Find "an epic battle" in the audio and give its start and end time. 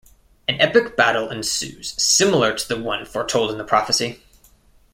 0.47-1.29